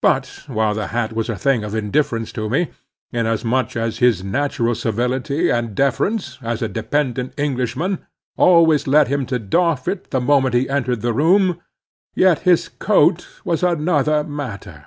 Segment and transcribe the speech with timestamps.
[0.00, 2.68] But while the hat was a thing of indifference to me,
[3.12, 7.98] inasmuch as his natural civility and deference, as a dependent Englishman,
[8.38, 11.60] always led him to doff it the moment he entered the room,
[12.14, 14.86] yet his coat was another matter.